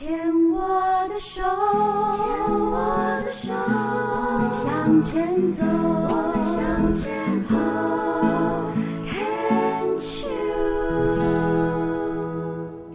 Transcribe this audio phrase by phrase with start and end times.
[0.00, 0.08] 牵
[0.52, 2.22] 我的手，牵
[2.70, 7.56] 我的手，我们向前走，我们向前走。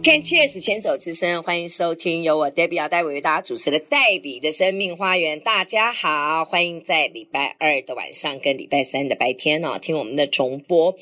[0.02, 5.38] Can Cheers 牵手之声，欢迎收听由我 Debbie 姚代为大家主持的黛比的生命花园。
[5.40, 10.96] 大家好，欢迎在礼拜二的晚上跟礼拜三的白天哦，听我们的重播。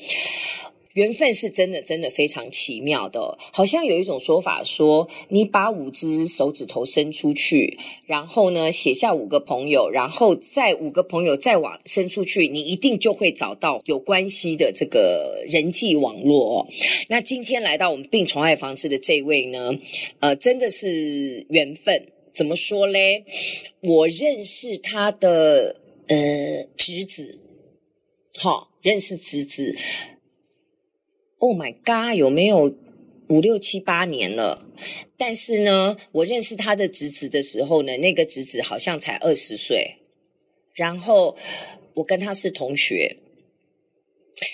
[0.93, 3.37] 缘分是真的，真的非常奇妙的。
[3.51, 16.67] 好像有一种说法说，你把五只手指头伸出去，然后呢，写下五个朋友，然后再五个朋友再往伸出去，你一定就会找到有关系的这个人际网络。
[17.07, 19.71] 那今天来到我们病虫害防治的这位呢，
[20.19, 22.07] 呃，真的是缘分。
[22.33, 23.25] 怎么说嘞？
[23.81, 25.75] 我认识他的
[26.07, 27.39] 呃侄子，
[28.37, 29.75] 好，认识侄子。
[31.43, 32.73] Oh my god，有没有
[33.27, 34.65] 五六七八年了？
[35.17, 39.97] 但是呢，我认识他的侄子的时候呢，那个侄子好像才二十岁，
[40.73, 41.35] 然后
[41.95, 43.17] 我跟他是同学，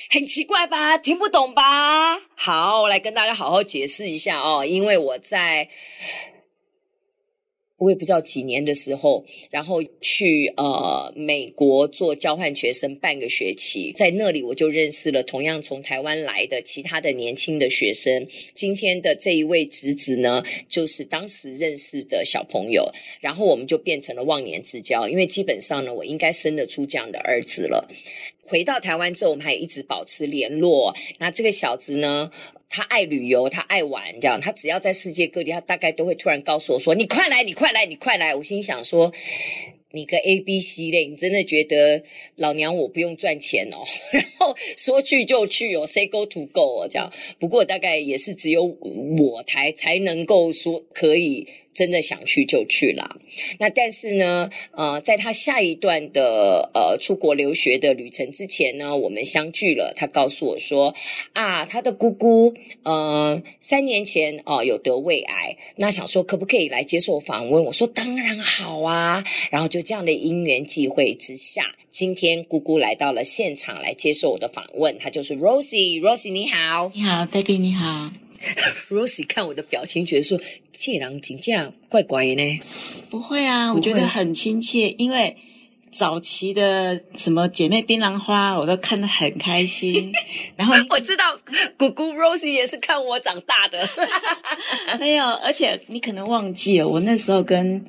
[0.10, 0.98] 很奇怪吧？
[0.98, 2.18] 听不懂吧？
[2.36, 5.70] 好，我来跟大家好好解释一下哦，因为我在。
[7.80, 18.28] 我也不知道几年的时候，然后去呃美国做交换学生半个学期，在那里我就认识了同样从台湾来的其他的年轻的学生。
[18.54, 22.92] 今天的这一位侄子呢，就是当时认识的小朋友，
[23.22, 25.08] 然后我们就变成了忘年之交。
[25.08, 27.88] 因为基本上呢，我应该生得出这样的儿子了。
[28.50, 30.94] 回到台湾之后，我们还一直保持联络。
[31.20, 32.32] 那这个小子呢，
[32.68, 34.42] 他爱旅游，他爱玩，这样。
[34.42, 39.14] 他只要在世界各地，他大概都会突然告诉我说：“你快来，你快来，你快来！”我心想说
[39.94, 42.04] ：“你个 A B C 嘞，你真的觉得
[42.36, 43.78] 老娘我不用赚钱哦？”
[44.12, 47.12] 然后说去就去哦，say go to go 哦，这样。
[47.40, 48.66] 不过大概也是只有
[49.18, 51.48] 我台才能够说可以。
[51.72, 53.16] 真的想去就去啦。
[53.58, 59.94] 那但是呢，呃，在他下一段的呃出国留学的旅程之前呢，我们相聚了。
[59.96, 60.94] 他告诉我说，
[61.32, 67.64] 啊，他的姑姑，呃，三年前哦、有得胃癌，那想说可不可以来接受访问？
[67.64, 69.24] 我说当然好啊。
[69.50, 74.98] 然后就这样的因缘际会之下，今天姑姑来到了现场来接受我的访问。
[74.98, 78.12] 她就是 Rosie，Rosie 你好，你好，Baby 你好。
[78.90, 80.40] Rosie 看我的表情，觉得说
[80.72, 82.60] 这人真正怪怪的呢。
[83.10, 85.36] 不会啊，我觉得很亲切，因为
[85.92, 90.14] 早期的什么姐妹槟榔花，我都看得很开心。
[90.56, 91.38] 然后 我知道
[91.78, 93.90] 姑姑 Rosie 也是看我长大的。
[95.00, 97.84] 没有，而且你可能忘记了，我那时候跟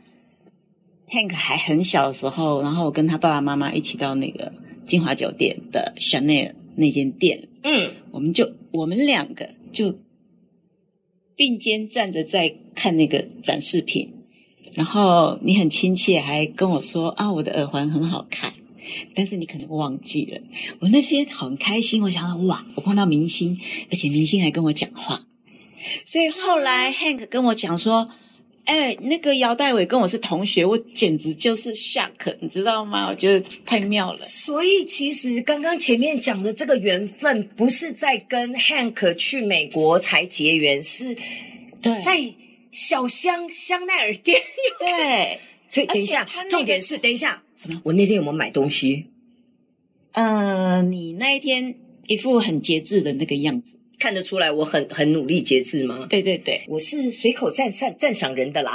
[1.10, 4.50] Hank 还很小的时候，然后我跟他爸爸妈妈一起到那个
[4.84, 7.46] 金华酒店的 Chanel 那间店。
[7.62, 9.96] 嗯，我们就我们两个就。
[11.40, 14.12] 并肩站着在看那个展示品，
[14.74, 18.52] 然后你很亲切，还跟我说啊，我的耳环很好看，
[19.14, 20.38] 但是你可能忘记了，
[20.80, 23.58] 我那些很开心，我想哇，我碰到明星，
[23.90, 25.24] 而且明星还跟我讲话，
[26.04, 28.10] 所以后来 Hank 跟我讲说，
[28.66, 33.08] 哎，那个姚代伟跟我是同学，我简直就是 shock，你知道吗？
[33.08, 34.22] 我觉得太妙了。
[34.22, 41.16] 所以其实刚刚前面讲的这个缘分，不是在跟 Hank 去美国才结缘，是
[41.82, 42.32] 在
[42.70, 44.40] 小香香奈儿店。
[44.78, 47.80] 对，所以等一下，那个、重点是等一下，什么？
[47.84, 49.06] 我那天有没有买东西？
[50.12, 51.74] 呃，你那一天
[52.06, 53.79] 一副很节制的那个样子。
[54.00, 56.06] 看得出来我很很努力节制吗？
[56.10, 58.74] 对对对，我是随口赞赞赞赏人的啦，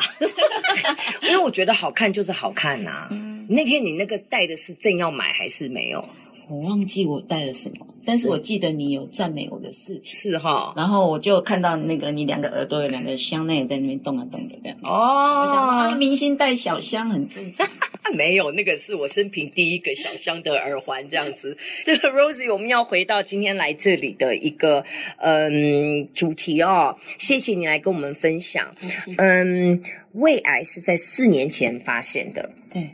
[1.24, 3.08] 因为我觉得好看就是好看呐、啊。
[3.12, 6.08] 嗯，那天你那个戴的是正要买还是没有？
[6.48, 10.74] 我忘记我戴了什么，但是我记得你有赞美我的事，是哈。
[10.78, 14.78] 然后我就看到那个你两个耳朵有两个香奈儿在那边动啊动的这样。
[14.84, 17.68] 哦，我想说啊，明星戴小香很正常。
[18.14, 21.58] 没有，那个是我生平第一个小香的耳环，这样子。
[21.84, 24.86] 这个 Rosie，我们要回到今天来这里的一个
[25.18, 26.96] 嗯主题哦。
[27.18, 28.74] 谢谢你来跟我们分享。
[29.18, 29.82] 嗯，
[30.14, 32.52] 胃癌是在四年前发现的。
[32.72, 32.92] 对。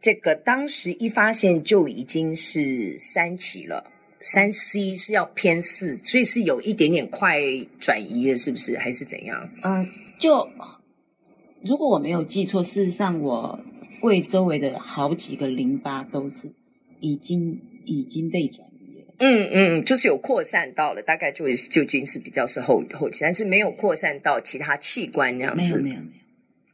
[0.00, 7.38] 这个当时一发现就已经是三期了，三 C 是要偏四，所以是有一点点快
[7.78, 8.78] 转移的，是不是？
[8.78, 9.50] 还是怎样？
[9.62, 9.86] 嗯，
[10.18, 10.48] 就
[11.62, 13.60] 如果我没有记错，事实上我
[14.00, 16.50] 胃周围的好几个淋巴都是
[17.00, 19.14] 已经已经被转移了。
[19.18, 25.62] 嗯嗯，就是有扩散到了，大概就就已经是比较是后后期，但是没有扩散到其他器官那样子。
[25.62, 26.12] 没有没有没有。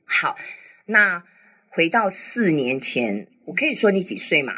[0.04, 0.36] 好，
[0.84, 1.24] 那。
[1.68, 4.52] 回到四年前，我可以说你几岁吗？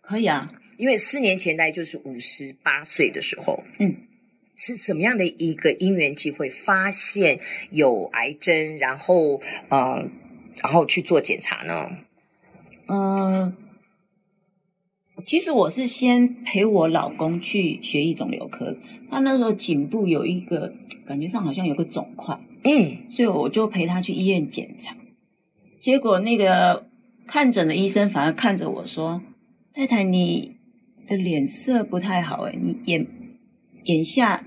[0.00, 3.64] 可以啊，因为四年前大概就是五十八岁的时候。
[3.78, 3.96] 嗯，
[4.54, 10.08] 是什么样的一个因缘机会发现有癌症，然后呃，
[10.62, 11.88] 然后去做检查呢？
[12.86, 13.56] 嗯，
[15.24, 18.76] 其实我是先陪我老公去血液肿瘤科，
[19.10, 20.74] 他那时候颈部有一个
[21.04, 24.94] 感觉上好像有个肿块，嗯，所以我就陪他去医院检查。
[25.84, 26.88] 结果那个
[27.26, 29.20] 看诊的医生反而看着我说
[29.74, 30.56] ：“太太，你
[31.06, 33.06] 的脸色不太好，诶，你眼
[33.84, 34.46] 眼下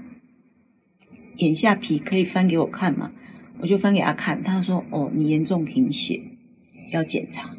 [1.36, 3.12] 眼下皮可以翻给我看吗？”
[3.62, 6.20] 我就翻给他看，他说：“哦，你严重贫血，
[6.90, 7.56] 要检查。”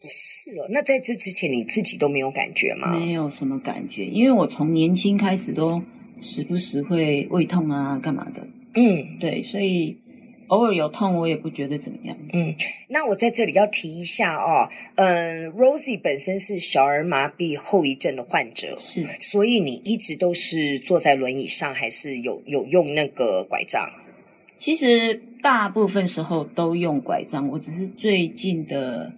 [0.00, 2.98] 是哦，那在这之前你自己都没有感觉吗？
[2.98, 5.82] 没有什么感觉，因为我从年轻开始都
[6.18, 8.48] 时不时会胃痛啊，干嘛的。
[8.74, 9.98] 嗯，对，所以
[10.48, 12.16] 偶尔有痛，我也不觉得怎么样。
[12.32, 12.54] 嗯，
[12.88, 23.90] 那我在这里要提一下哦，嗯，Rosie 本身是小儿麻痹后遗症的患者，是，所以你一直都是坐在轮椅上，还是有有用那个拐杖？
[24.56, 29.12] 其实大部分时候都用拐杖，我只是最近的。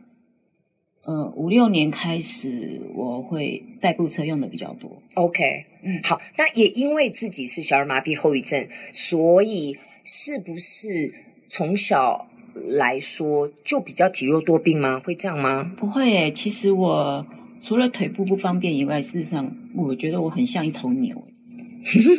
[1.05, 5.02] 呃，五六年开始，我会代步车用的比较多。
[5.14, 11.12] OK，嗯，好，那也因为自己是小儿麻痹后遗症，所以是不是
[11.49, 15.00] 从小来说就比较体弱多病吗？
[15.00, 15.73] 会这样吗？
[15.76, 17.26] 不会诶，其实我
[17.62, 21.26] 除了腿部不方便以外，事实上我觉得我很像一头牛，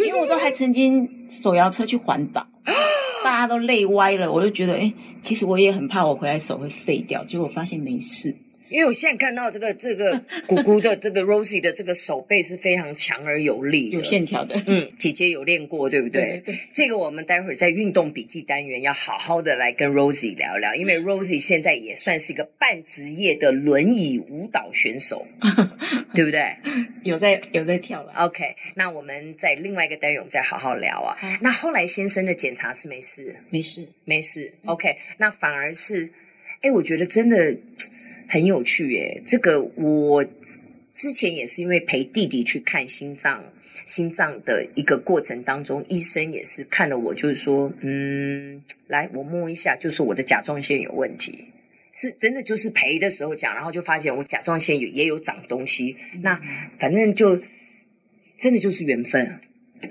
[0.06, 2.48] 因为我都还曾经手摇车去环岛，
[3.24, 4.92] 大家都累歪了，我就觉得，诶，
[5.22, 8.36] 其实我也很怕我回来手会废掉，结果发现没事。
[8.72, 14.60] 因为我现在看到这个这个 姑姑的这个 Rosie 的这个手背是非常强而有力的，有线条的。
[14.66, 16.22] 嗯，姐姐有练过，对不对？
[16.22, 16.60] 对对对。
[16.74, 25.28] 这个我们待会儿在运动笔记单元要好好的来跟 Rosie 聊聊，因为 Rosie 现在也算是一个半职业的轮椅舞蹈选手，
[26.16, 26.56] 对不对？
[27.04, 28.14] 有在有在跳了。
[28.14, 31.18] OK，那我们在另外一个单元我们再好好聊啊。
[31.24, 31.38] 嗯。
[31.42, 34.54] 那后来先生的检查是没事，没事，没事。
[34.66, 36.12] OK，那反而是，
[36.62, 37.58] 哎，我觉得真的。
[38.32, 40.26] 很有趣耶，这个我
[40.94, 43.44] 之前也是因为陪弟弟去看心脏
[43.86, 51.50] 心脏的一个过程当中，医生也是看了我，就是说，嗯，来我摸一下，就是我的甲状腺有问题，
[51.92, 56.40] 是真的就是陪的时候讲，然后就发现我甲状腺有也有长东西，那
[56.80, 57.38] 反正就
[58.38, 59.42] 真的就是缘分。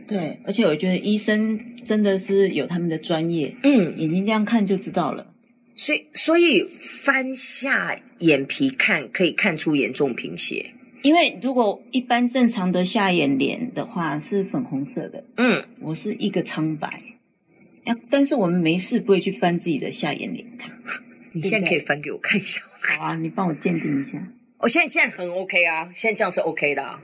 [0.07, 5.35] 对，而且我觉得医生真的是有他们的专业，嗯，眼睛这样看就知道了。
[5.81, 10.75] 所以，所以翻下眼皮看，可以看出严重贫血。
[11.01, 17.03] 因为如果一般正常的下眼瞼的话是粉红色的，嗯，我是一个苍白。
[17.85, 20.71] 要，但是我们没事不会去翻自己的下眼瞼看。
[21.33, 22.61] 你现在可以翻给我看一下。
[22.99, 24.23] 好啊，你帮我鉴定一下。
[24.59, 27.03] 我现在现在很 OK 啊，现在这样是 OK 的啊。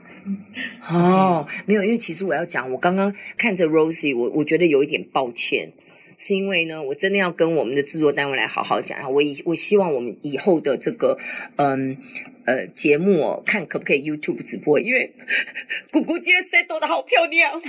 [0.91, 5.73] 哦，没有，因为其实我要讲，我刚刚看着 Rosie，我我觉得有一点抱歉。
[6.17, 9.07] 是因为呢，我真的要跟我们的制作单位来好好讲啊！
[9.07, 11.17] 我以我希望我们以后的这个
[11.57, 11.97] 嗯
[12.45, 14.79] 呃节目哦，看可不可以 YouTube 直播？
[14.79, 15.13] 因为
[15.91, 17.61] 姑姑今天 set 的好漂亮，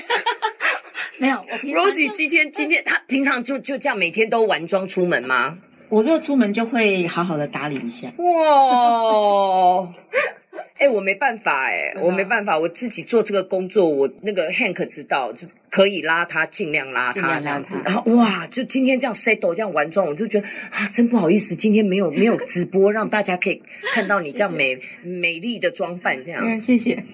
[1.20, 1.36] 没有
[1.74, 5.58] Rosie 今天今天她平常就就这样每天都完妆出门吗？
[5.90, 8.12] 我若出门就会好好的打理一下。
[8.18, 9.94] 哇！
[10.78, 17.74] 哎、欸，我没办法哎、欸，我没办法，我自己做这个工作，我那个 Hank 知道，就可以拉他，尽量拉他这样子。
[17.84, 23.60] 然后哇，就今天这样 settle 这样玩妆，我就觉得啊，真不好意思，今天没有没有直播，让大家可以
[23.92, 26.44] 看到你这样美美丽的装扮这样。
[26.44, 27.04] 嗯，谢谢。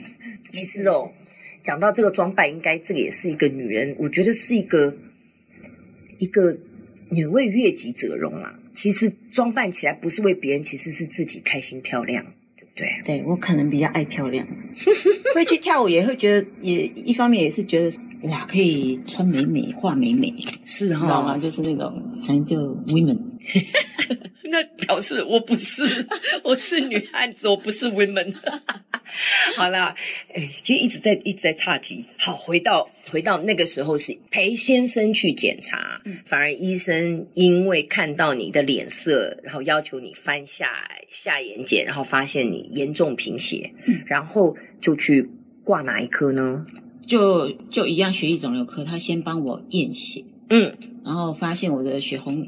[0.50, 1.12] 其实哦，
[1.62, 4.95] 讲到这个装扮，应该这个也是一个女人，我觉得是一个
[6.19, 6.59] 一个
[7.11, 8.61] 女为悦己者容啊。
[8.75, 12.27] 其实装扮起来不是为别人，其实是自己开心漂亮。
[12.75, 14.47] 对，对我可能比较爱漂亮，
[15.35, 21.38] 会去跳舞也会觉得，也一方面也是觉得哇，可以穿美美、画美美，是哈、哦，知道吗？
[21.38, 22.57] 就是那种反正就
[22.88, 23.19] women，
[24.50, 25.85] 那表示我不是，
[26.43, 28.35] 我是女汉子，我不是 women。
[29.57, 29.95] 好啦，
[30.33, 32.05] 哎，其实一直在一直在岔题。
[32.19, 40.69] 好，回到回到那个时候是陪先生去检查，嗯、反而医生因为看到你的脸色，然后要求你翻下
[41.09, 45.29] 下眼睑，然后发现你严重贫血，嗯、然后就去
[45.63, 46.67] 挂哪一科呢？
[47.07, 52.47] 就就一样血液肿瘤科，他先帮我验血，嗯，然后发现我的血红。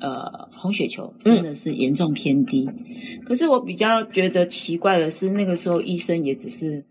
[0.00, 2.66] 呃，红血球真的是严重偏低。
[2.66, 6.84] 嗯、可是我比较觉得奇怪的是，那个时候医生也只是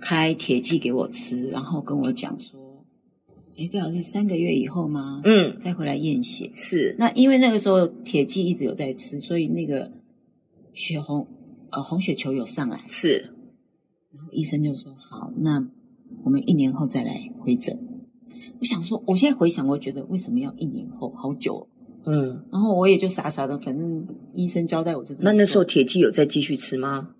[0.00, 2.84] 开铁剂给我吃，然后跟我讲说
[3.58, 5.20] ：“哎，不好意思三个月以后吗？
[5.24, 6.96] 嗯，再回来验血。”是。
[6.98, 9.92] 那因为那个时候铁剂一直有在吃，所以那个
[10.72, 11.28] 血红
[11.70, 12.80] 呃红血球有上来。
[12.86, 13.34] 是。
[14.14, 15.68] 然后医生就说：“好，那
[16.24, 17.78] 我们一年后再来回诊。
[18.58, 21.12] 我想说，我现在回想，我觉得为什么要一年后？
[21.14, 21.66] 好久哦。
[22.06, 25.14] 嗯，然后我也就傻傻的，反正医生交代我就。
[25.20, 27.10] 那那时候铁剂有再继续吃吗？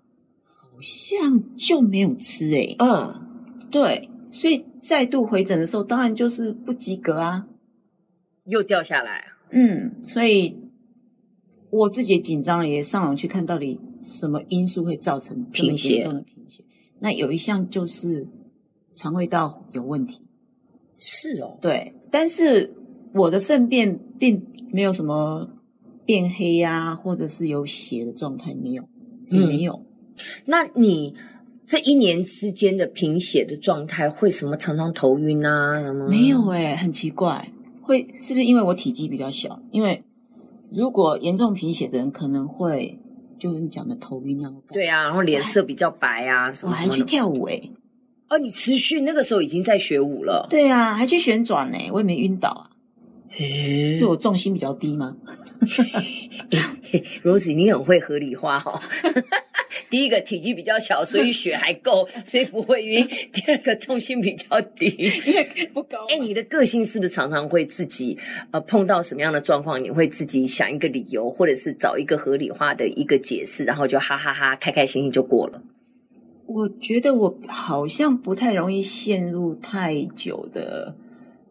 [0.45, 2.75] 好像就没有吃诶、欸。
[2.79, 7.47] 嗯，对，所以再度回诊的时候，当然就是不及格啊，
[8.45, 9.25] 又掉下来。
[9.51, 10.57] 嗯，所以
[11.69, 16.63] 我自己也紧张了，也上网去看到底什么因素会造成这么严重的贫血。
[16.99, 18.27] 那有一项就是
[18.93, 20.27] 肠胃道有问题。
[20.99, 22.73] 是哦，对，但是
[23.13, 25.49] 我的粪便并没有什么
[26.05, 28.83] 变黑呀、啊，或者是有血的状态，没有，
[29.29, 29.73] 也没有。
[29.73, 29.85] 嗯、
[30.45, 31.15] 那你
[31.65, 35.79] 这一年之间的贫血的状态，会什么常常头晕啊？
[35.79, 36.07] 什么？
[36.07, 39.61] 没有诶、欸、很奇怪，会是不是因为我体积比较小？
[39.71, 40.03] 因为
[40.71, 42.99] 如果严重贫血的人，可能会
[43.37, 44.53] 就是你讲的头晕啊。
[44.69, 46.89] 对啊，然后脸色比较白啊，什么什么。
[46.89, 47.71] 我还去跳舞诶、欸
[48.29, 50.47] 哦，你持续那个时候已经在学舞了？
[50.49, 52.69] 对啊，还去旋转呢，我也没晕倒啊。
[53.37, 55.15] 嘿，是我重心比较低吗？
[57.23, 58.79] Rosie，你很会合理化哦。
[59.91, 63.07] 第一个体积比较小，所以血还够， 所以不会晕。
[63.31, 64.87] 第二个重心比较低，
[65.23, 66.05] 因为不高。
[66.09, 68.17] 哎，你的个性是不是常常会自己
[68.51, 75.61] 呃碰到什么样的状况，你会自己想一个理由，或者是找一个合理化的一个解释，然后就哈哈哈哈，开开心心就过了？
[76.47, 80.95] 我觉得我好像不太容易陷入太久的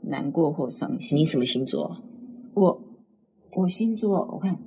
[0.07, 1.19] 难过或伤心。
[1.19, 2.03] 你什么星座？
[2.55, 2.83] 我
[3.53, 4.59] 我星座，我看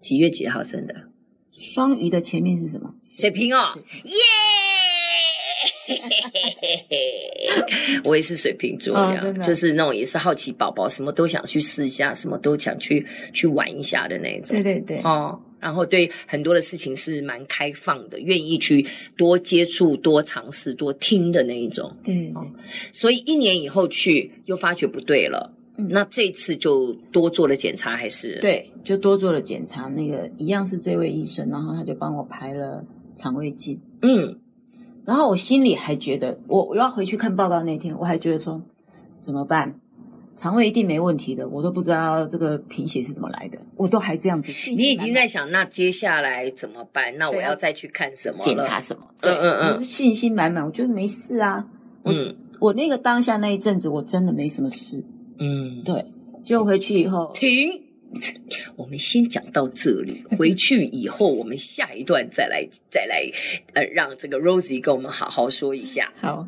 [0.00, 0.94] 几月几号生的？
[1.52, 2.94] 双鱼的前面是什么？
[3.04, 4.12] 水瓶哦，耶！
[8.04, 14.56] 我也是水瓶座呀，哦、就是那种也是好奇宝宝，什么都想去试一下，什么都想去去玩一下的那种。
[14.56, 15.38] 对对对，哦。
[15.64, 21.96] 然后对很多的事情是蛮开放的，愿意去多接触、多尝试、多听的那一种。
[22.04, 22.46] 对，对，对、哦，
[22.92, 28.38] 所以一年以后去又发觉不对了，嗯，那这次就多做了检查还是？
[28.42, 29.88] 对，就多做了检查。
[29.88, 33.80] 那个一样是这位医生，然后他就帮我排了肠胃镜。
[34.02, 34.38] 嗯，
[35.06, 38.62] 然后我心里还觉得，我我要回去看报告那天，我还觉得说
[39.18, 39.80] 怎么办？
[40.36, 44.52] 肠胃一定没问题的，我都不知道这个贫血是怎么来的，我都还这样子。
[44.70, 47.16] 你已经在想，那接下来怎么办？
[47.18, 48.38] 那我要再去看什么？
[48.40, 49.02] 检查什么？
[49.20, 51.66] 对，嗯嗯嗯，我是信心满满，我觉得没事啊。
[52.04, 55.04] 嗯，我那个当下那一阵子，我真的没什么事。
[55.38, 56.04] 嗯，对。
[56.44, 57.80] 就回去以后，停。
[58.76, 63.28] 我们先讲到这里，回去以后，我们下一段再来再来，
[63.72, 66.12] 呃，让这个 Rosie 跟我们好好说一下。
[66.20, 66.46] 好。